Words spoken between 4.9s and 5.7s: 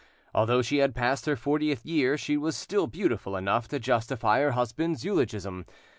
eulogism.